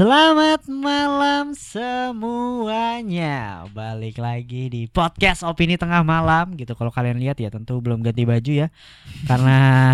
[0.00, 3.28] Selamat malam semuanya.
[3.68, 6.72] Balik lagi di podcast opini tengah malam gitu.
[6.72, 8.72] Kalau kalian lihat ya tentu belum ganti baju ya.
[9.28, 9.92] Karena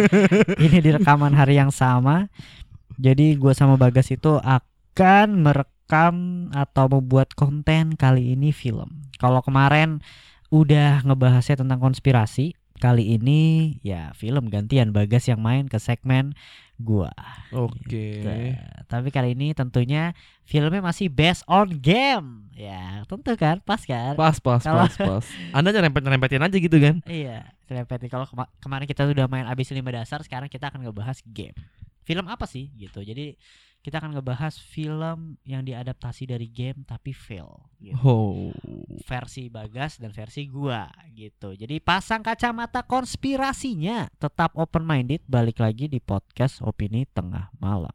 [0.60, 2.28] ini di rekaman hari yang sama.
[3.00, 6.16] Jadi gua sama Bagas itu akan merekam
[6.52, 9.08] atau membuat konten kali ini film.
[9.16, 10.04] Kalau kemarin
[10.52, 16.36] udah ngebahasnya tentang konspirasi, kali ini ya film gantian Bagas yang main ke segmen
[16.76, 17.10] gua.
[17.50, 18.20] Oke.
[18.20, 18.30] Gitu.
[18.86, 20.12] Tapi kali ini tentunya
[20.44, 22.46] filmnya masih based on game.
[22.52, 24.14] Ya, tentu kan, pas kan?
[24.14, 25.24] Pas pas Kalau- pas pas.
[25.56, 27.00] Anda nyerempet nyerempetin aja gitu kan?
[27.04, 28.10] Iya, serempet nih.
[28.12, 31.56] Kalau kema- kemarin kita udah main abis lima dasar, sekarang kita akan ngebahas game.
[32.06, 33.02] Film apa sih gitu.
[33.02, 33.34] Jadi
[33.86, 37.94] kita akan ngebahas film yang diadaptasi dari game tapi fail gitu.
[38.02, 38.50] Oh.
[39.06, 41.54] Versi Bagas dan versi gua gitu.
[41.54, 47.94] Jadi pasang kacamata konspirasinya, tetap open minded balik lagi di podcast opini tengah malam.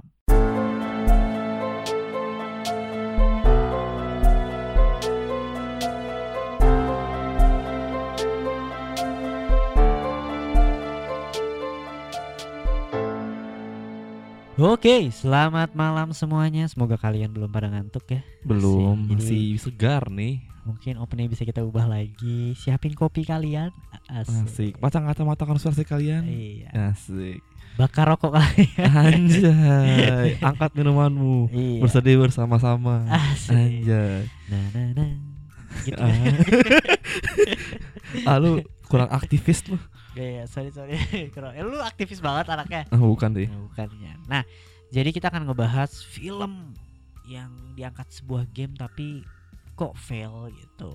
[14.60, 16.68] Oke, selamat malam semuanya.
[16.68, 18.20] Semoga kalian belum pada ngantuk ya.
[18.44, 19.16] Belum, Asik.
[19.16, 20.44] masih segar nih.
[20.68, 22.52] Mungkin openingnya bisa kita ubah lagi.
[22.60, 23.72] Siapin kopi kalian.
[24.12, 24.44] Asik.
[24.44, 24.74] Asik.
[24.84, 26.28] Pasang kacamata konspirasi kalian.
[26.28, 26.92] Iya.
[26.92, 27.40] Asik.
[27.80, 28.92] Bakar rokok kalian.
[28.92, 31.48] Anjay, angkat minumanmu.
[31.56, 31.80] iya.
[31.80, 33.08] Bersedih bersama-sama.
[33.08, 33.56] Asik.
[33.56, 34.28] Anjay.
[34.52, 35.12] Nah, nah, nah.
[35.88, 35.96] Gitu.
[35.96, 36.12] Ah.
[38.36, 38.60] ah, lu
[38.92, 39.80] kurang aktivis lu.
[40.16, 41.00] Iya, sorry sorry.
[41.34, 41.56] Keren.
[41.56, 42.84] Eh, lu aktivis banget anaknya.
[42.92, 43.48] Ah, bukan sih.
[43.48, 44.14] Nah, bukannya.
[44.28, 44.44] Nah,
[44.92, 46.76] jadi kita akan ngebahas film
[47.32, 49.24] yang diangkat sebuah game tapi
[49.80, 50.92] kok fail gitu.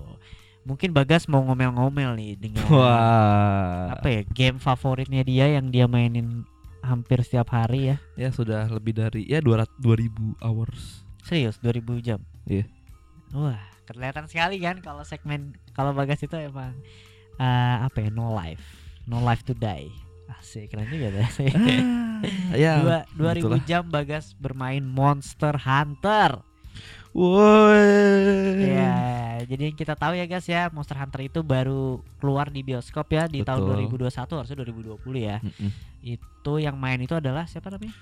[0.67, 3.95] Mungkin Bagas mau ngomel-ngomel nih dengan Wah.
[3.97, 6.43] apa ya game favoritnya dia yang dia mainin
[6.83, 7.97] hampir setiap hari ya.
[8.19, 11.07] Ya sudah lebih dari ya 200 2000 hours.
[11.25, 12.19] Serius 2000 jam.
[12.45, 12.69] Iya.
[13.33, 13.59] Wah,
[13.89, 16.75] kelihatan sekali kan kalau segmen kalau Bagas itu emang
[17.39, 18.63] eh, apa ya no life,
[19.07, 19.89] no life to die.
[20.37, 21.47] Asik keren juga tuh.
[22.63, 22.83] ya.
[22.83, 23.63] Dua, 2000 begitulah.
[23.63, 26.43] jam Bagas bermain Monster Hunter.
[27.17, 28.61] Woi.
[28.61, 33.09] Ya, jadi yang kita tahu ya guys ya, Monster Hunter itu baru keluar di bioskop
[33.09, 34.05] ya di tahun Betul.
[34.05, 35.37] 2021 harusnya 2020 ya.
[35.41, 35.69] Mm-mm.
[36.05, 37.95] Itu yang main itu adalah siapa namanya?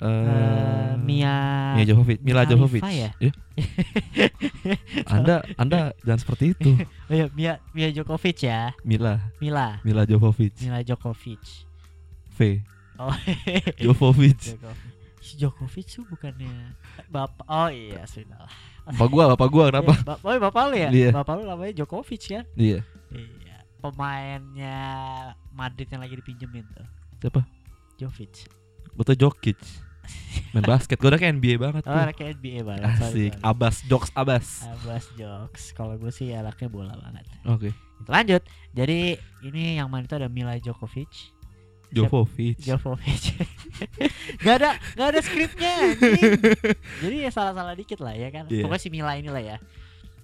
[0.00, 1.34] Eh, Eh, Mia
[1.76, 2.84] Mia Jovovich, Mila Khalifa Jovovich.
[2.88, 3.10] ya?
[3.20, 3.32] Ya.
[5.14, 6.70] anda Anda jangan seperti itu.
[7.10, 8.72] Oh iya, Mia Mia Djokovic ya.
[8.82, 10.56] Mila, Mila, Mila Jovovich.
[10.62, 11.44] Mila Djokovic.
[12.32, 12.64] V.
[12.96, 13.12] Oh,
[13.84, 14.56] Jovovich.
[14.56, 14.90] Djokovic.
[15.22, 16.72] Si Djokovic tuh bukannya
[17.06, 17.44] bapak.
[17.46, 18.48] Oh iya, sudah.
[18.82, 19.92] Bapak gua, bapak gua kenapa?
[19.92, 20.90] Eh, bap- oh, bapak lu ya?
[20.90, 21.10] Iya.
[21.12, 22.44] Bapak lu namanya Djokovic kan?
[22.56, 22.80] Iya.
[23.12, 23.56] Iya.
[23.78, 24.78] Pemainnya
[25.52, 26.88] Madrid yang lagi dipinjemin tuh.
[27.20, 27.44] Siapa?
[27.94, 28.48] Jovic.
[28.92, 29.58] Betul Jokic.
[30.52, 30.96] Main basket.
[30.96, 32.02] Gua udah kayak NBA banget Oh, tuh.
[32.02, 32.88] anaknya NBA banget.
[32.96, 33.32] sorry, Asik.
[33.32, 33.44] sorry.
[33.44, 34.46] Abas, jokes Abas.
[34.64, 35.62] Abas jokes.
[35.72, 37.24] Kalau gue sih anaknya bola banget.
[37.44, 37.70] Oke.
[38.04, 38.42] Lanjut.
[38.72, 41.32] Jadi ini yang main itu ada Mila Djokovic.
[41.92, 42.56] Jovovich.
[42.64, 43.36] Jovovic.
[44.40, 46.40] gak ada gak ada skripnya anjing.
[47.04, 48.48] Jadi ya salah-salah dikit lah ya kan.
[48.48, 48.64] Iya.
[48.64, 49.56] Pokoknya si Mila inilah ya.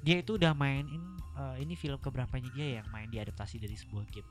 [0.01, 0.97] Dia itu udah mainin
[1.37, 4.25] eh, ini film keberapanya dia yang main diadaptasi dari sebuah game.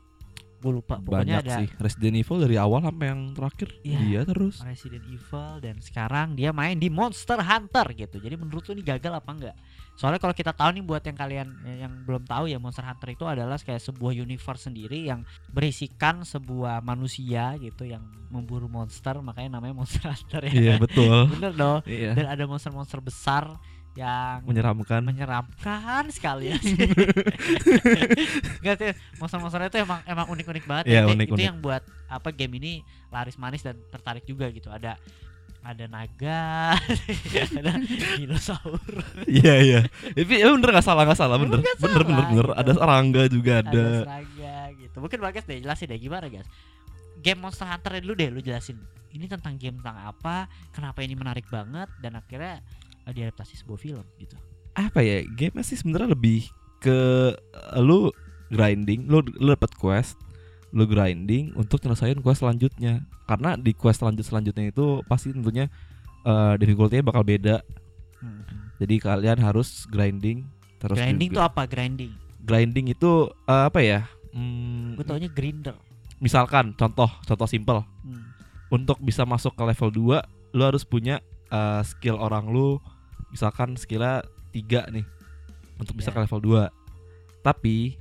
[0.58, 1.68] Gue lupa pokoknya Banyak ada sih.
[1.78, 3.98] Resident Evil dari awal sampai yang terakhir Iya.
[4.02, 4.56] dia terus.
[4.60, 8.18] Resident Evil dan sekarang dia main di Monster Hunter gitu.
[8.18, 9.56] Jadi menurut lu ini gagal apa enggak?
[9.94, 13.10] Soalnya kalau kita tahu nih buat yang kalian eh, yang belum tahu ya Monster Hunter
[13.10, 19.58] itu adalah kayak sebuah universe sendiri yang berisikan sebuah manusia gitu yang memburu monster makanya
[19.58, 20.54] namanya Monster Hunter ya.
[20.54, 21.30] Iya, betul.
[21.34, 21.80] Bener dong.
[21.86, 22.14] Iya.
[22.14, 23.46] Dan ada monster-monster besar
[23.98, 25.02] yang Menyeramkan.
[25.02, 26.58] menyeramkan sekali ya.
[28.62, 31.00] Enggak sih, monster-monsternya itu emang emang unik-unik banget Iya, ya.
[31.04, 31.36] Itu- unik-unik.
[31.36, 32.72] Itu yang buat apa game ini
[33.10, 34.70] laris manis dan tertarik juga gitu.
[34.70, 34.96] Ada
[35.60, 36.74] ada naga,
[37.60, 37.72] ada
[38.16, 38.80] dinosaur,
[39.26, 39.80] Iya iya.
[40.16, 41.60] Tapi ya bener gak salah gak salah bener.
[41.60, 42.46] Nggak Bener bener salah, bener.
[42.48, 42.56] gitu.
[42.56, 43.86] Ada serangga juga ada ada.
[44.00, 44.96] serangga gitu.
[44.98, 46.48] Mungkin Bagas deh jelasin deh gimana guys.
[47.18, 48.78] Game Monster Hunter dulu deh lu jelasin.
[49.10, 52.62] Ini tentang game tentang apa, kenapa ini menarik banget dan akhirnya
[53.10, 54.36] diadaptasi sebuah film gitu.
[54.74, 55.24] Apa ya?
[55.26, 56.98] Game sih sebenarnya lebih ke
[57.34, 58.12] eh, lu
[58.48, 60.16] grinding, lu lu dapat quest,
[60.70, 63.02] lu grinding untuk nyelesain quest selanjutnya.
[63.26, 65.68] Karena di quest selanjut selanjutnya itu pasti tentunya
[66.24, 67.64] eh difficulty-nya bakal beda.
[68.78, 70.46] Jadi kalian harus grinding
[70.78, 72.14] terus grinding juga- apa grinding?
[72.40, 73.12] grinding itu
[73.44, 74.06] eh, apa ya?
[74.30, 75.74] Hmm, Gue taunya grinder.
[76.18, 78.26] misalkan contoh contoh simple Hmm.
[78.72, 80.18] untuk bisa masuk ke level 2
[80.52, 82.82] lu harus punya uh, skill orang lu
[83.38, 85.06] misalkan skillnya 3 nih
[85.78, 86.16] untuk bisa Iya.
[86.18, 87.94] ke level 2 tapi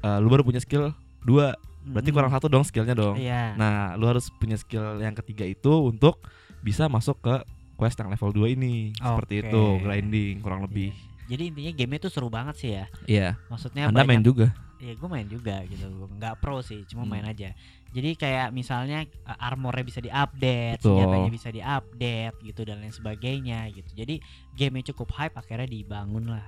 [0.00, 2.16] uh, lu baru punya skill 2 berarti Mm-mm.
[2.16, 3.52] kurang satu dong skillnya dong Iya.
[3.54, 6.16] nah lu harus punya skill yang ketiga itu untuk
[6.64, 7.36] bisa masuk ke
[7.76, 8.92] quest yang level 2 ini.
[8.92, 9.44] Seperti Oke.
[9.48, 10.92] itu, grinding kurang lebih.
[11.32, 12.84] Jadi intinya game itu seru banget sih ya.
[13.08, 13.28] Iya.
[13.48, 14.46] Maksudnya Anda main banyak juga.
[14.80, 17.12] Ya gue main juga gitu nggak pro sih cuma Hmm.
[17.12, 17.52] main aja
[17.90, 23.92] jadi kayak misalnya uh, armornya bisa diupdate senjatanya bisa diupdate gitu dan lain sebagainya gitu
[23.94, 24.18] jadi
[24.52, 26.44] gamenya cukup hype akhirnya dibangun lah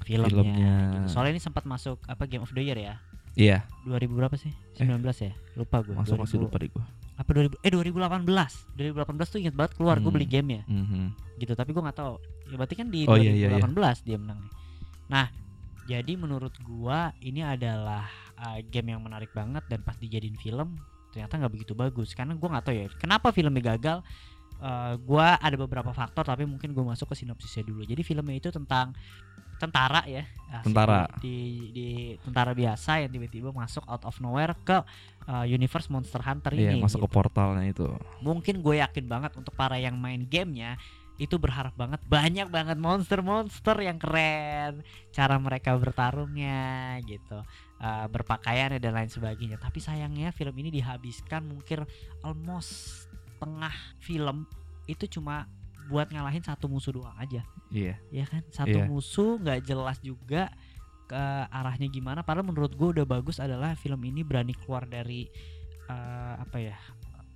[0.00, 0.74] filmnya, Filmnya.
[0.96, 1.08] gitu.
[1.10, 2.96] soalnya ini sempat masuk apa Game of the Year ya
[3.34, 6.82] Iya, 2000 berapa sih 19 ya lupa gue masuk masih lupa deh gua.
[7.14, 8.24] apa 2000 eh 2018
[8.74, 8.98] 2018
[9.28, 10.16] tuh inget banget keluar gue Hmm.
[10.16, 11.36] beli gamenya Mhm.
[11.36, 12.16] gitu tapi gue nggak tahu
[12.46, 13.60] ya berarti kan di Oh, iya, iya, iya.
[13.60, 14.40] 2018 dia menang
[15.06, 15.28] nah
[15.88, 18.04] jadi menurut gua ini adalah
[18.36, 20.76] uh, game yang menarik banget dan pas dijadiin film
[21.08, 22.12] ternyata nggak begitu bagus.
[22.12, 24.04] Karena gua nggak tahu ya kenapa filmnya gagal?
[24.58, 27.86] Uh, gua ada beberapa faktor tapi mungkin gue masuk ke sinopsisnya dulu.
[27.86, 28.90] Jadi filmnya itu tentang
[29.58, 30.22] tentara ya.
[30.48, 31.04] Asik, Tentara.
[31.18, 31.36] di,
[31.74, 31.88] di
[32.22, 34.78] tentara biasa yang tiba-tiba masuk out of nowhere ke
[35.26, 37.06] uh, universe Monster Hunter Iya, ini masuk gitu.
[37.06, 37.84] ke portalnya itu.
[38.22, 40.78] mungkin gue yakin banget untuk para yang main gamenya
[41.18, 41.98] itu berharap banget.
[42.06, 44.86] Banyak banget monster-monster yang keren.
[45.10, 47.42] Cara mereka bertarungnya gitu.
[47.82, 49.58] Eh, berpakaiannya dan lain sebagainya.
[49.58, 51.82] Tapi sayangnya film ini dihabiskan mungkin
[52.22, 53.06] almost
[53.42, 54.46] tengah film.
[54.86, 55.50] Itu cuma
[55.90, 57.42] buat ngalahin satu musuh doang aja.
[57.68, 57.98] Iya.
[58.14, 58.42] ya kan?
[58.54, 58.86] Satu Iya.
[58.86, 60.48] musuh nggak jelas juga
[61.10, 62.22] ke arahnya gimana.
[62.22, 65.26] Padahal menurut gue udah bagus adalah film ini berani keluar dari
[65.88, 66.76] eh, apa ya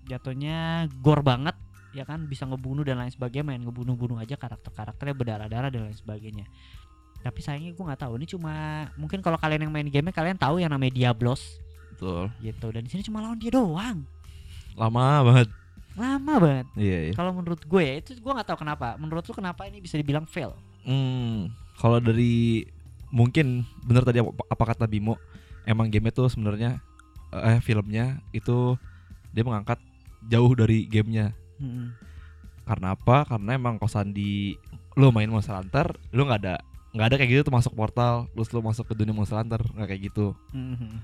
[0.04, 1.56] jatuhnya gore banget
[1.92, 6.44] ya kan bisa ngebunuh dan lain sebagainya main ngebunuh-bunuh aja karakter-karakternya berdarah-darah dan lain sebagainya
[7.20, 8.52] tapi sayangnya gue nggak tahu ini cuma
[8.96, 11.60] mungkin kalau kalian yang main game kalian tahu yang namanya Diablos
[11.94, 12.32] Betul.
[12.40, 14.02] gitu dan di sini cuma lawan dia doang
[14.72, 15.48] Lama banget.
[15.92, 17.12] lama banget Iya, iya.
[17.12, 20.24] kalau menurut gue ya itu gue nggak tahu kenapa menurut lu kenapa ini bisa dibilang
[20.24, 21.46] fail Hmm,
[21.78, 22.66] kalau dari
[23.08, 25.14] mungkin bener tadi apa, apa kata Bimo,
[25.62, 26.82] emang game tuh sebenarnya
[27.30, 28.74] eh filmnya itu
[29.30, 29.78] dia mengangkat
[30.26, 31.30] jauh dari gamenya.
[32.62, 33.26] Karena apa?
[33.26, 34.54] Karena emang kosan di
[34.98, 36.56] lu main Monster Hunter, lu nggak ada
[36.92, 39.88] nggak ada kayak gitu tuh masuk portal, terus lu masuk ke dunia Monster Hunter nggak
[39.88, 40.36] kayak gitu.
[40.52, 41.00] Mm-mm.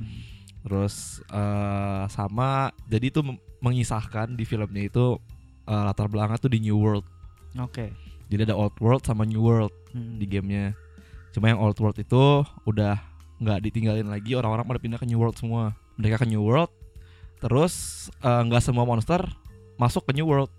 [0.63, 3.25] Terus eh sama jadi itu
[3.65, 5.17] mengisahkan di filmnya itu
[5.65, 7.07] eh, latar belakangnya tuh di New World.
[7.59, 7.91] Oke.
[8.29, 9.73] Jadi ada Old World sama New World.
[9.95, 10.21] Mm.
[10.21, 10.67] di gamenya.
[11.33, 13.01] Cuma yang Old World itu udah
[13.39, 15.73] nggak ditinggalin lagi orang-orang pada pindah ke New World semua.
[15.97, 16.71] Mereka ke New World,
[17.41, 19.25] terus eh, nggak semua monster
[19.79, 20.51] masuk ke New World.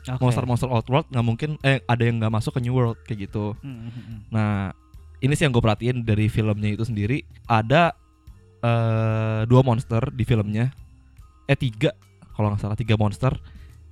[0.00, 0.16] Oke.
[0.16, 3.52] Monster-monster Old World nggak mungkin eh ada yang nggak masuk ke New World kayak gitu.
[3.60, 4.28] Mm-mm.
[4.32, 4.72] Nah
[5.20, 7.92] ini sih yang gue perhatiin dari filmnya itu sendiri ada
[8.64, 10.72] eh dua monster di filmnya,
[11.44, 11.92] eh tiga
[12.32, 13.36] kalau nggak salah tiga monster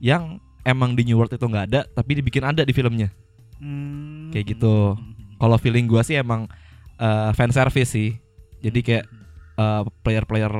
[0.00, 3.12] yang emang di New World itu nggak ada tapi dibikin ada di filmnya.
[3.60, 4.32] Mm.
[4.32, 4.96] Kayak gitu.
[5.36, 6.48] Kalau feeling gua sih emang
[6.96, 8.16] eh, fan service sih.
[8.64, 9.04] Jadi kayak
[9.60, 10.52] eh, player-player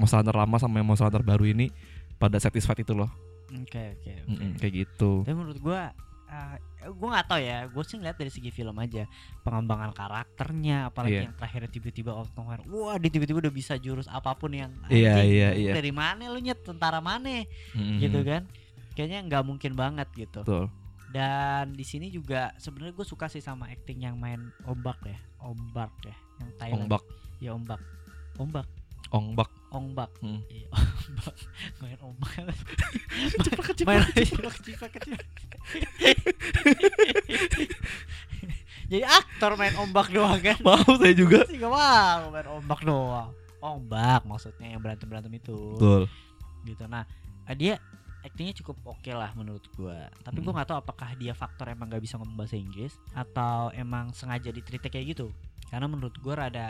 [0.00, 1.68] Monster Hunter lama sama yang Monster Hunter baru ini
[2.16, 3.12] pada satisfied itu loh.
[3.50, 4.12] Oke oke.
[4.26, 4.44] oke.
[4.58, 5.10] Kayak gitu.
[5.26, 5.90] Tapi menurut gua
[6.30, 6.56] uh,
[6.94, 9.04] gua nggak tahu ya, gue sih ngeliat dari segi film aja
[9.42, 11.22] pengembangan karakternya, apalagi Iya.
[11.26, 15.18] yang terakhir tiba-tiba out nowhere, wah dia tiba-tiba udah bisa jurus apa pun yang Iya,
[15.18, 15.72] anjing, iya, iya.
[15.74, 17.42] dari mana lu nyet tentara mana
[17.74, 17.98] Mm-mm.
[17.98, 18.46] gitu kan?
[18.94, 20.40] Kayaknya nggak mungkin banget gitu.
[20.46, 20.66] Betul.
[21.10, 25.90] Dan di sini juga sebenarnya gue suka sih sama acting yang main ombak ya, ombak
[26.06, 26.86] ya, yang Thailand.
[26.86, 27.02] Ongbak,
[27.42, 27.82] Ya ombak,
[28.38, 28.66] ombak,
[29.70, 30.10] ongbak.
[30.10, 30.10] ombak.
[30.20, 30.40] Hmm.
[30.50, 31.34] Iya, ombak.
[31.80, 32.30] main ombak.
[33.86, 35.26] main ciplak ciplak ciplak.
[38.90, 40.58] Jadi aktor main ombak doang kan?
[40.66, 41.46] Mau saya juga.
[41.46, 43.30] Sih gak mau main ombak doang.
[43.62, 45.78] Ombak maksudnya yang berantem berantem itu.
[45.78, 46.02] Betul.
[46.66, 46.84] Gitu.
[46.90, 47.06] Nah
[47.54, 47.78] dia
[48.20, 50.10] aktingnya cukup oke lah menurut gua.
[50.26, 50.56] Tapi gua Hmm.
[50.60, 54.90] nggak tahu apakah dia faktor emang nggak bisa ngomong bahasa Inggris atau emang sengaja ditreatnya
[54.90, 55.30] kayak gitu.
[55.70, 56.68] Karena menurut gua rada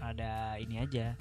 [0.00, 1.12] rada ini aja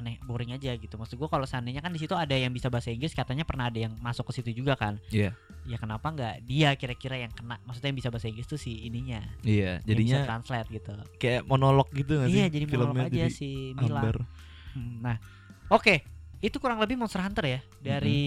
[0.00, 0.96] aneh boring aja gitu.
[0.96, 3.76] Maksud gua kalau seandainya kan di situ ada yang bisa bahasa Inggris katanya pernah ada
[3.78, 4.96] yang masuk ke situ juga kan.
[5.08, 5.36] Iya.
[5.62, 7.60] Ya kenapa nggak dia kira-kira yang kena?
[7.62, 9.20] Maksudnya yang bisa bahasa Inggris tuh si ininya.
[9.40, 10.92] Iya, bisa jadinya translate gitu.
[11.16, 12.36] kayak monolog gitu nggak sih?
[12.36, 14.00] Iya jadi monolog filmnya aja jadi si Mila.
[14.72, 15.16] Hmm, Nah,
[15.68, 15.94] oke.
[16.40, 17.60] Itu kurang lebih Monster Hunter ya.
[17.78, 18.22] Dari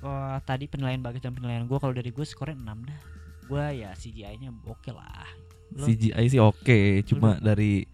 [0.00, 3.00] wah, tadi penilaian bagus dan penilaian gue kalau dari gue skornya 6 dah.
[3.44, 5.28] Gue ya CGI-nya oke lah.
[5.76, 7.84] Lo- CGI sih oke, cuma dari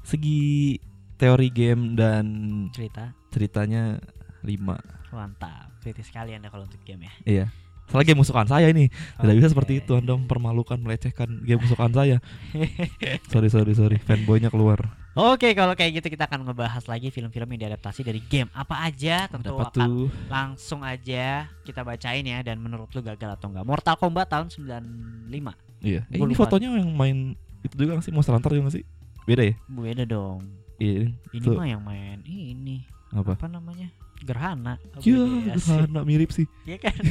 [0.00, 0.76] segi
[1.18, 2.24] teori game dan
[2.70, 3.98] Cerita ceritanya
[4.46, 5.68] 5 mantap.
[5.82, 7.12] Kritis sekali Anda kalau untuk game ya.
[7.24, 7.46] Iya.
[7.88, 8.92] Salah game musuhan saya ini.
[9.16, 12.20] Tidak bisa seperti itu Anda mempermalukan, melecehkan game musuhan saya.
[13.32, 13.96] sorry, sorry, sorry.
[13.96, 14.92] Fanboynya keluar.
[15.16, 19.24] Oke, kalau kayak gitu kita akan ngebahas lagi film-film yang diadaptasi dari game apa aja.
[19.32, 20.06] Tentu Dapat akan tuh.
[20.28, 23.64] langsung aja kita bacain ya dan menurut lu gagal atau enggak.
[23.64, 25.56] Mortal Kombat tahun 95.
[25.80, 26.04] Iya.
[26.12, 27.32] Eh, ini fotonya yang main
[27.64, 28.84] itu juga nggak sih Monster Hunter juga sih?
[29.24, 29.56] Beda ya?
[29.66, 30.57] Beda dong.
[30.78, 31.10] Iya.
[31.34, 31.58] Ini Tuh.
[31.58, 33.34] mah yang main ini Apa?
[33.34, 33.90] apa namanya?
[34.18, 34.78] Gerhana.
[35.02, 35.74] Ya, sih.
[35.74, 36.46] gerhana mirip sih.
[36.66, 36.94] Iya kan?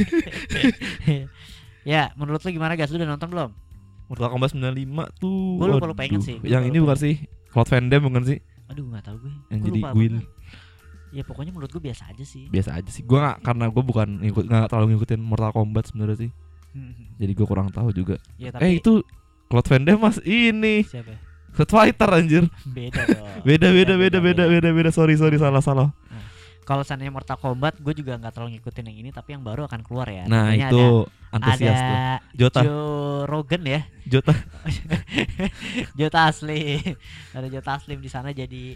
[1.87, 2.91] Ya, menurut lu gimana guys?
[2.91, 3.49] Lu udah nonton belum?
[4.11, 5.55] Mortal Kombat 95 tuh.
[5.55, 6.27] Gua lupa-lupa inget waduh.
[6.27, 7.15] sih, Yang ini lupa-lupa bukan sih?
[7.47, 8.37] Cloud Van Damme bukan sih?
[8.67, 9.33] Aduh, nggak tahu gue.
[9.47, 10.15] Yang Gua jadi lupa Gwyn.
[11.07, 12.43] Ya pokoknya menurut gue biasa aja sih.
[12.51, 13.03] Biasa aja sih.
[13.07, 16.31] Gua gak, karena gua bukan ngikut nggak terlalu ngikutin Mortal Kombat sebenarnya sih.
[17.23, 18.19] Jadi gua kurang tahu juga.
[18.35, 18.93] ya eh tapi itu
[19.47, 21.15] Cloud Van Damme mas ini siapa?
[21.57, 22.43] Street Fighter anjir.
[22.63, 23.41] Beda dong.
[23.41, 24.89] Beda beda beda beda beda beda.
[24.93, 25.89] Sorry sorry salah salah.
[26.61, 29.87] Kalau seandainya Mortal Kombat, gue juga nggak terlalu ngikutin yang ini, tapi yang baru akan
[29.87, 30.27] keluar ya.
[30.27, 31.95] Nah Namanya itu ada, antusias tuh.
[31.95, 32.03] ada
[32.35, 34.33] Jota Joe Rogan ya, Jota.
[35.99, 36.83] Jota Aslim.
[37.31, 38.75] ada Jota Aslim di sana jadi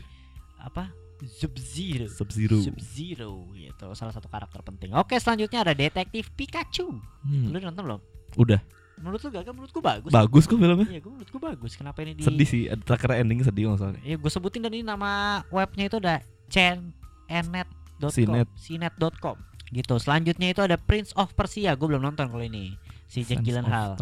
[0.55, 0.87] apa?
[1.21, 2.07] Sub Zero.
[2.09, 2.57] Sub Zero.
[2.57, 4.95] Sub Zero gitu, salah satu karakter penting.
[4.95, 6.95] Oke, selanjutnya ada Detektif Pikachu.
[7.21, 7.99] Hmm, Lu nonton belum?
[8.39, 8.63] Udah.
[9.01, 10.11] Menurut lu gagal, menurut gua bagus.
[10.13, 10.85] Bagus kok filmnya.
[10.85, 11.71] Iya, gue menurut gua bagus.
[11.73, 12.69] Kenapa ini di Sedih sih.
[12.69, 14.01] Ada terakhir endingnya sedih masalahnya.
[14.05, 18.49] Ya gue sebutin dan ini nama webnya itu ada cnenet.com Cnet.
[18.57, 19.37] cnet.com
[19.73, 19.95] gitu.
[19.97, 21.73] Selanjutnya itu ada Prince of Persia.
[21.73, 22.77] Gue belum nonton kalau ini.
[23.09, 23.97] Si Jack Gyllenhaal.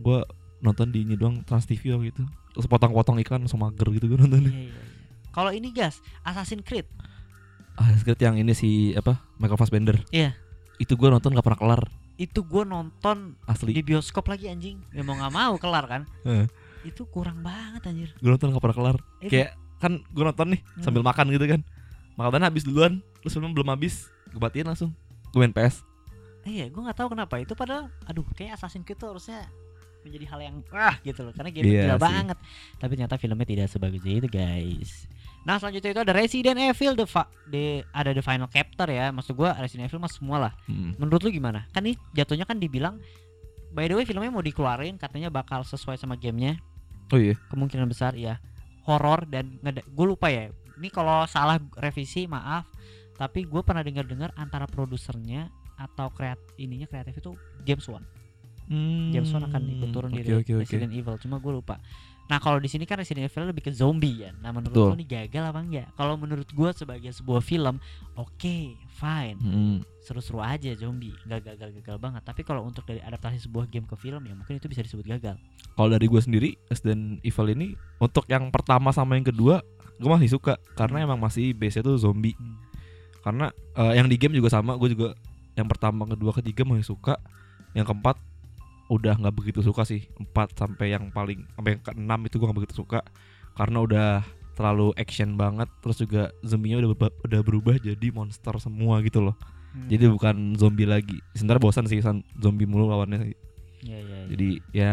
[0.00, 0.24] Gua
[0.60, 2.22] nonton di ini doang Trans TV waktu gitu.
[2.54, 4.46] Terus potong-potong iklan langsung mager gitu gue nonton.
[4.46, 4.82] Iya, iya, iya.
[5.30, 6.86] Kalau ini gas, Assassin's Creed.
[7.78, 9.22] Ah, script yang ini si apa?
[9.38, 9.96] Michael Fassbender.
[10.10, 10.34] Iya.
[10.76, 11.82] Itu gua nonton gak pernah kelar
[12.20, 13.80] Itu gue nonton di asli.
[13.80, 14.76] bioskop lagi anjing.
[14.92, 16.02] Ya mau nggak mau kelar kan.
[16.22, 16.44] Heeh.
[16.82, 18.12] Itu kurang banget anjir.
[18.14, 18.96] Gue nonton gak pernah kelar.
[19.18, 20.82] Itu- Kayak kan gue nonton nih Hmm.
[20.82, 21.60] sambil makan gitu kan.
[22.14, 24.92] Makanan habis duluan, terus film belum habis, gue matiin langsung.
[25.30, 25.80] Gue main PS.
[26.42, 29.48] Iya, gue nggak tahu kenapa itu padahal aduh kayak Assassin's Creed tuh harusnya
[30.00, 32.02] menjadi hal yang wah gitu loh karena game Iya gila sih.
[32.02, 32.38] banget.
[32.76, 35.04] Tapi ternyata filmnya tidak sebagus itu, guys.
[35.40, 39.08] Nah, selanjutnya itu ada Resident Evil the, Fa- the ada the final chapter ya.
[39.08, 40.52] Maksud gua Resident Evil mah semua lah.
[40.64, 40.92] Hmm.
[40.96, 41.64] Menurut lu gimana?
[41.70, 43.00] Kan nih jatuhnya kan dibilang
[43.70, 46.58] by the way filmnya mau dikeluarin katanya bakal sesuai sama gamenya
[47.08, 47.38] Oh iya.
[47.48, 48.42] kemungkinan besar ya
[48.82, 52.66] horor dan gue lupa ya ini kalau salah revisi maaf
[53.14, 57.30] tapi gue pernah dengar-dengar antara produsernya atau kreat ininya kreatif itu
[57.62, 58.02] James Wan
[58.66, 59.10] Hmm.
[59.10, 60.62] James Wan akan ikut turun di Oke, oke, oke.
[60.62, 61.78] Resident Evil cuma gue lupa
[62.30, 64.88] nah kalau di sini kan Resident Evil lebih ke zombie ya nah menurut Betul.
[64.94, 67.82] lu nih gagal apa enggak kalau menurut gue sebagai sebuah film
[68.14, 68.56] oke
[69.02, 69.82] fine Hmm.
[70.06, 74.22] seru-seru aja zombie nggak gagal-gagal banget tapi kalau untuk dari adaptasi sebuah game ke film
[74.22, 75.34] ya mungkin itu bisa disebut gagal
[75.74, 77.68] Kalau dari gue sendiri Resident Evil ini
[77.98, 79.64] untuk yang pertama sama yang kedua
[80.00, 82.32] gue masih suka karena emang masih base nya tuh zombie.
[82.40, 82.56] Hmm.
[83.20, 85.12] Karena eh, yang di game juga sama, gue juga
[85.54, 87.20] yang pertama, kedua, ketiga masih suka.
[87.76, 88.16] Yang keempat
[88.90, 90.10] udah nggak begitu suka sih.
[90.18, 93.00] Empat sampai yang paling sampai yang keenam itu gue nggak begitu suka
[93.54, 94.08] karena udah
[94.58, 95.70] terlalu action banget.
[95.80, 99.38] Terus juga zombinya udah berubah, udah berubah jadi monster semua gitu loh.
[99.70, 99.86] Hmm.
[99.86, 101.22] Jadi bukan zombie lagi.
[101.38, 102.02] Sebenarnya bosan sih
[102.42, 103.30] zombie mulu lawannya.
[103.80, 104.28] Iya, iya, iya.
[104.28, 104.92] Jadi ya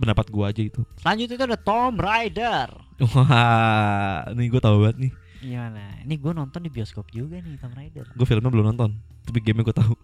[0.00, 0.82] pendapat gua aja itu.
[0.98, 2.68] Selanjutnya itu ada Tomb Raider.
[3.16, 5.12] Wah, ini gue tahu banget nih.
[5.40, 6.04] Gimana?
[6.04, 8.04] Ini gue nonton di bioskop juga nih Tomb Raider.
[8.12, 9.94] Gue filmnya belum nonton, tapi gamenya gue tahu.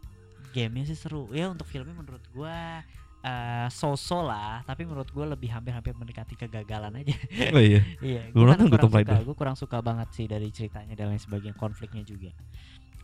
[0.56, 1.28] Gamenya sih seru.
[1.36, 2.56] Ya untuk filmnya menurut gue
[3.26, 7.12] eh so-so lah, tapi menurut gue lebih hampir-hampir mendekati kegagalan aja.
[7.52, 7.82] Oh iya.
[8.00, 9.14] iya, Belum gua nonton kurang suka.
[9.20, 12.30] Gue kurang suka banget sih dari ceritanya dan lain sebagainya, konfliknya juga.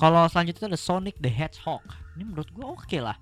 [0.00, 1.84] Kalau selanjutnya ada Sonic the Hedgehog.
[2.16, 3.18] Ini menurut gue oke lah.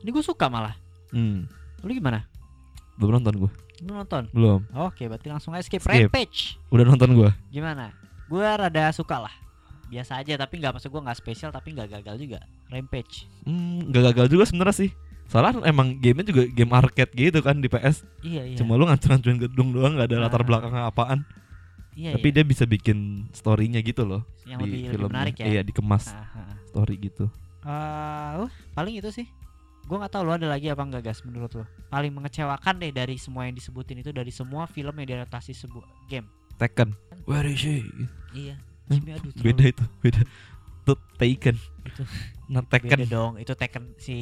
[0.00, 0.74] Ini gue suka malah.
[1.14, 1.44] Hmm,
[1.84, 2.24] Lu gimana?
[3.00, 3.50] belum nonton gue.
[3.80, 4.28] Lu nonton?
[4.28, 4.60] Belum.
[4.76, 5.80] Oke, berarti langsung aja skip.
[5.80, 6.12] Skip.
[6.12, 6.60] Rampage.
[6.68, 7.30] Udah nonton gue.
[7.48, 7.96] Gimana?
[8.28, 9.34] Gue rada suka lah.
[9.88, 12.40] Biasa aja tapi nggak maksud gue nggak spesial tapi nggak gagal juga.
[12.70, 13.26] Rampage.
[13.42, 14.90] Hmm, gak gagal juga sebenarnya sih.
[15.26, 18.02] Soalnya emang gamenya juga game arcade gitu kan di PS.
[18.20, 18.56] Iya iya.
[18.56, 20.22] Cuma lu ngancur-ngancurin gedung doang, gak ada Ah.
[20.24, 21.22] latar belakangnya apaan.
[21.92, 22.34] iya, Tapi iya.
[22.40, 22.98] dia bisa bikin
[23.30, 25.10] storynya gitu loh yang di lebih, lebih filmnya.
[25.12, 25.46] menarik ya.
[25.46, 26.54] Iya, dikemas Ah, ah, ah.
[26.64, 27.26] story gitu.
[27.60, 29.26] Eh, uh, paling itu sih.
[29.84, 31.64] Gue nggak tahu lo ada lagi apa enggak gas menurut lo.
[31.88, 36.30] Paling mengecewakan deh dari semua yang disebutin itu dari semua film yang diadaptasi sebuah game.
[36.56, 36.94] Tekken.
[37.26, 37.82] Where is she?
[38.30, 38.54] Iya.
[38.86, 40.22] Jimmy aduh Beda itu, beda.
[40.90, 41.56] Itu Taken.
[41.56, 42.02] Itu.
[42.46, 43.32] Nah, beda Tekken dong.
[43.36, 44.14] Itu Tekken si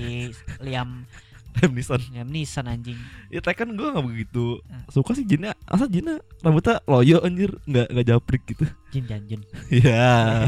[0.61, 1.09] Liam
[1.55, 1.99] Liam Neeson.
[2.11, 2.99] Liam Neeson anjing.
[3.27, 4.85] Ya Tekken gue gak begitu Ah.
[4.89, 5.57] suka sih Jinnya.
[5.65, 8.69] Asa Jinnya rambutnya loyo anjir, nggak nggak japrik gitu.
[8.91, 9.41] Jin Janjun.
[9.69, 10.47] Iya.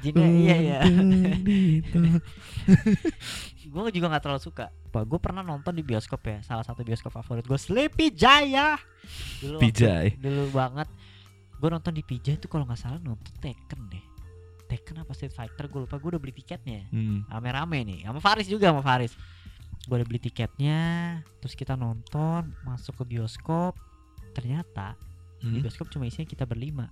[0.00, 0.78] Jin iya iya.
[3.64, 4.70] gue juga nggak terlalu suka.
[4.86, 6.38] Pak, gue pernah nonton di bioskop ya.
[6.42, 8.78] Salah satu bioskop favorit gue Sleepy Jaya.
[9.40, 10.06] Dulu waktu- Pijay.
[10.16, 10.86] dulu banget.
[11.54, 14.04] Gue nonton di Pijay itu kalau nggak salah nonton Tekken deh.
[14.74, 15.94] Tekken apa Street Fighter gue lupa.
[15.96, 16.90] Gue udah beli tiketnya.
[16.90, 17.22] Hmm.
[17.30, 17.98] Rame-rame nih.
[18.02, 19.14] Sama Faris juga sama Faris.
[19.86, 20.80] Gue udah beli tiketnya.
[21.38, 23.78] Terus kita nonton, masuk ke bioskop.
[24.34, 24.98] Ternyata
[25.38, 25.62] di Hmm.
[25.62, 26.90] bioskop cuma isinya kita berlima.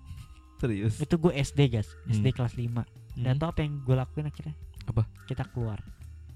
[0.56, 1.02] Serius.
[1.02, 2.36] Itu gue SD guys, SD Hmm.
[2.38, 3.40] kelas 5 Dan Hmm.
[3.42, 4.54] tau apa yang gue lakuin akhirnya?
[4.86, 5.02] Apa?
[5.26, 5.82] Kita keluar.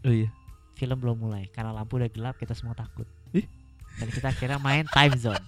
[0.03, 0.29] Oh iya.
[0.75, 3.07] Film belum mulai karena lampu udah gelap kita semua takut.
[3.33, 3.47] Ih.
[3.97, 5.41] Dan kita akhirnya main time zone.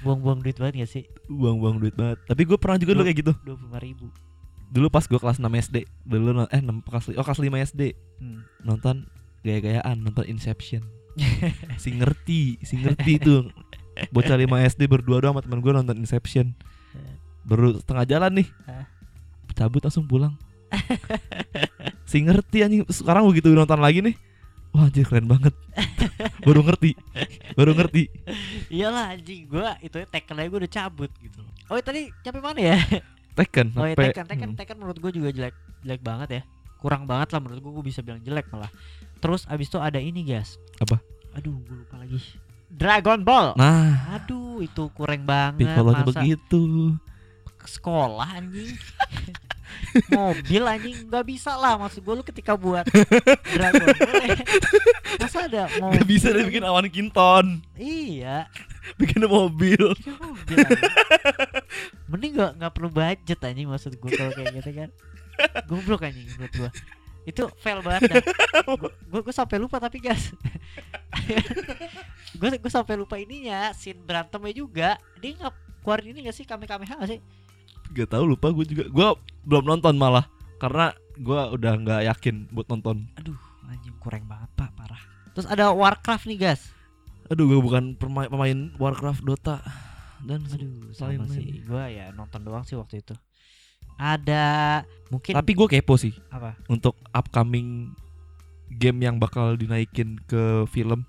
[0.00, 1.04] Buang-buang duit banget gak sih?
[1.28, 2.18] Buang-buang duit banget.
[2.24, 3.32] Tapi gue pernah juga dulu kayak gitu.
[3.44, 4.06] 25 ribu.
[4.70, 5.76] Dulu pas gue kelas 6 SD,
[6.06, 7.82] dulu eh 6 kelas oh kelas 5 SD
[8.20, 8.44] Hmm.
[8.62, 9.08] nonton
[9.42, 10.84] gaya-gayaan nonton Inception.
[11.82, 13.48] si ngerti, si ngerti itu.
[14.14, 16.54] Bocah 5 SD berdua doang sama teman gue nonton Inception.
[17.42, 18.48] Baru setengah jalan nih.
[19.56, 20.38] Cabut langsung pulang.
[22.06, 24.14] si ngerti anjing sekarang begitu nonton lagi nih.
[24.70, 25.50] Wah anjir keren banget.
[26.46, 26.90] baru ngerti.
[27.54, 28.10] Baru ngerti.
[28.68, 31.40] Iyalah anjing gua itu Tekken aja gua udah cabut gitu.
[31.70, 32.78] Oh tadi sampai mana ya?
[33.30, 34.58] Tekken Oh ya Tekken, Tekken, Hmm.
[34.58, 35.54] Tekken menurut gue juga jelek,
[35.86, 36.42] jelek banget ya.
[36.82, 38.68] Kurang banget lah menurut gue, gue bisa bilang jelek malah.
[39.22, 40.58] Terus abis itu ada ini guys.
[40.80, 40.98] Apa?
[41.38, 42.18] Aduh, gue lupa lagi.
[42.70, 43.54] Dragon Ball.
[43.54, 45.66] Nah, Aduh, itu kurang banget.
[45.66, 46.62] Piccolo-nya Masa begitu.
[47.60, 48.74] sekolah anjing.
[50.08, 52.86] Mobil anjing nggak bisa lah maksud gue lu ketika buat
[53.54, 54.38] Dragon Ball ya.
[55.18, 55.98] Masa ada mobil?
[55.98, 57.60] Gak bisa deh bikin awan kinton.
[57.74, 58.46] Iya,
[58.96, 59.82] Bikin mobil.
[59.98, 60.92] bikin mobil anjing.
[62.10, 64.88] Mending gak, nggak perlu budget anjing maksud gue kalau kayak gitu kan.
[65.66, 66.70] Goblok anjing menurut gue.
[67.28, 68.24] Itu fail banget.
[69.10, 70.32] Gue gue sampai lupa tapi guys.
[72.40, 74.90] gue gue sampai lupa ininya scene berantemnya juga.
[75.20, 77.20] Dia nggak keluarin ini gak sih kameha gak sih?
[77.92, 78.84] Gak tahu lupa gue juga.
[78.86, 79.08] Gue
[79.42, 83.04] belum nonton malah karena gue udah nggak yakin buat nonton.
[83.16, 85.00] Aduh, anjing kurang banget pak, parah.
[85.30, 86.70] Terus ada Warcraft nih guys.
[87.26, 89.62] Aduh, gue bukan pemain, pemain Warcraft, Dota
[90.20, 91.28] dan Aduh, sama main.
[91.28, 91.62] sih.
[91.62, 93.14] Gua ya nonton doang sih waktu itu.
[93.96, 96.56] Ada mungkin Tapi gue kepo sih apa?
[96.66, 97.92] untuk upcoming
[98.70, 101.04] game yang bakal dinaikin ke film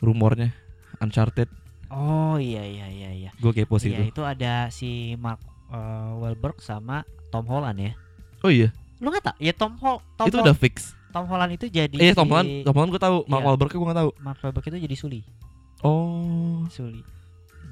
[0.00, 0.50] rumornya
[0.98, 1.46] Uncharted.
[1.86, 3.30] Oh iya iya iya iya.
[3.36, 4.12] Gue kepo sih Iya itu.
[4.12, 7.92] itu ada si Mark eh, Wahlberg sama Tom Holland ya.
[8.40, 9.36] Oh iya, Lu nggak tak?
[9.36, 10.94] Ya Tom Hol Tom itu Hol- udah fix.
[11.10, 13.16] Tom Holland itu jadi Eh, Tom si- Holland, Tom Holland gue tahu.
[13.24, 13.46] Mark Iya.
[13.46, 14.10] Wahlberg gue gak tahu.
[14.20, 15.20] Mark Wahlberg itu jadi Suli.
[15.80, 16.64] Oh.
[16.68, 17.00] Suli.
[17.00, 17.12] Oke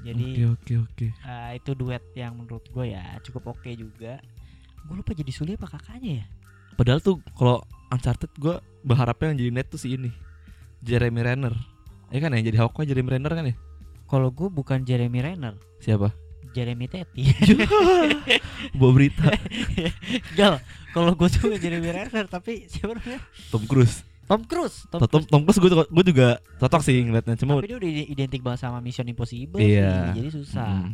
[0.05, 1.07] Jadi oke oke.
[1.09, 4.21] eh, itu duet yang menurut gue ya cukup oke juga.
[4.81, 6.25] Gue lupa jadi Suli apa kakaknya ya?
[6.75, 10.13] Padahal tuh kalau Uncharted gue berharapnya yang jadi net tuh si ini
[10.79, 11.53] Jeremy Renner.
[12.09, 13.55] Ya kan yang jadi Hawkeye Jeremy Renner kan ya?
[14.05, 16.13] Kalau gue bukan Jeremy Renner, Siapa?
[16.51, 17.23] Jeremy Teti.
[18.77, 19.29] Bawa berita
[20.33, 20.59] Gal,
[20.91, 23.21] kalau gue tuh bukan Jeremy Renner tapi siapa namanya?
[23.49, 24.03] Tom Cruise.
[24.25, 24.89] Tom Cruise.
[24.89, 26.27] Tom, Tom, Tom Cruise gue gue juga
[26.57, 30.11] cocok sih ngeliatnya cuma Tapi dia udah identik banget sama Mission Impossible Iya.
[30.13, 30.69] sih, jadi susah.
[30.81, 30.91] Mm,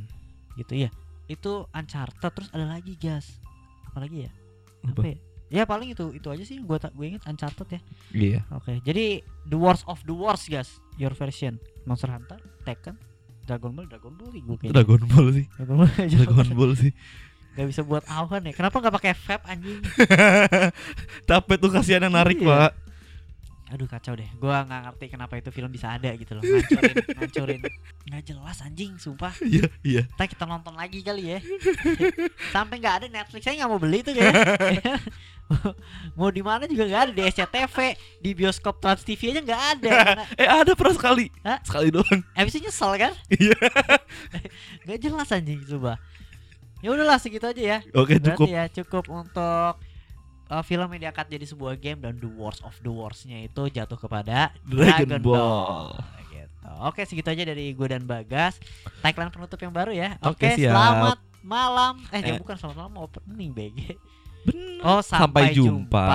[0.59, 0.89] Gitu ya.
[1.25, 3.39] Itu Uncharted terus ada lagi gas.
[3.87, 4.31] Apalagi ya?
[4.83, 4.99] Apa?
[4.99, 5.17] Apa ya?
[5.51, 7.79] Ya paling itu itu aja sih gue tak gue inget Uncharted ya.
[8.11, 8.39] Iya.
[8.51, 10.79] Oke, jadi the worst of the worst guys.
[10.95, 11.55] Your version
[11.87, 12.93] Monster Hunter, Tekken,
[13.51, 14.71] Dragon Ball, Dragon Ball gue kayaknya.
[14.79, 15.45] Dragon Ball sih.
[15.51, 15.89] Dragon Ball.
[16.07, 16.91] Dragon Ball sih.
[17.51, 18.55] Gak bisa buat awan ya.
[18.55, 19.79] Kenapa nggak pakai vape anjing?
[21.29, 22.47] Tapi tuh kasihan yang narik, Iya.
[22.47, 22.71] Pak.
[23.71, 24.27] Aduh kacau deh.
[24.35, 26.43] Gua nggak ngerti kenapa itu film bisa ada gitu loh.
[26.43, 27.61] Ngancurin, ngancurin.
[28.03, 29.31] Nggak jelas anjing, sumpah.
[29.47, 30.01] Iya, iya.
[30.11, 31.39] Ntar kita nonton lagi kali ya.
[32.55, 34.35] Sampai nggak ada Netflix saya nggak mau beli tuh kayak.
[36.19, 37.75] mau di mana juga nggak ada di SCTV,
[38.19, 39.89] di bioskop Trans TV aja nggak ada.
[39.89, 41.25] Karena Eh, ada pernah sekali.
[41.41, 41.59] Hah?
[41.63, 42.19] Sekali doang.
[42.35, 43.13] Abis itu nyesel kan?
[43.31, 43.55] Iya.
[44.83, 45.95] Nggak jelas anjing coba.
[46.81, 47.77] Ya udahlah segitu aja ya.
[47.93, 48.45] Oke, Berarti cukup.
[48.49, 49.73] ya cukup untuk
[50.51, 53.95] uh, film yang diangkat jadi sebuah game dan the worst of the worstnya itu jatuh
[53.95, 55.39] kepada Dragon Dragon, Ball.
[55.39, 55.87] Ball.
[56.27, 56.69] Gitu.
[56.83, 58.59] Oke segitu aja dari gue dan Bagas.
[58.99, 60.19] Tagline penutup yang baru ya.
[60.21, 60.75] Oke, Oke, siap.
[60.75, 61.93] selamat malam.
[62.11, 62.27] Eh, Eh.
[62.27, 63.79] ya bukan selamat malam opening BG.
[64.41, 64.81] Bener.
[64.81, 66.05] Oh Sampai sampai, jumpa.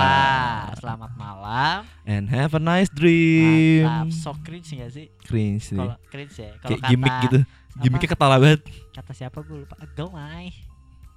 [0.75, 1.87] Selamat malam.
[2.03, 3.87] And have a nice dream.
[3.87, 4.11] Mantap.
[4.11, 5.07] So cringe gak sih?
[5.23, 5.79] Cringe sih.
[5.79, 6.51] Kalau cringe ya.
[6.59, 7.39] Kalau gimmick gitu.
[7.79, 8.67] Gimmicknya ketala banget.
[8.91, 9.79] kata siapa gue lupa.
[9.95, 10.51] Gelai.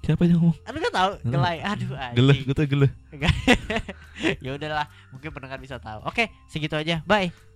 [0.01, 0.57] Siapa yang ngomong?
[0.65, 1.11] Aduh gak tahu.
[1.29, 1.57] Gelai.
[1.61, 2.17] Aduh anjing.
[2.17, 2.91] Geleh, gue tuh geleh.
[4.45, 6.01] ya udahlah, mungkin pendengar bisa tahu.
[6.09, 7.05] Oke, segitu aja.
[7.05, 7.50] Bye.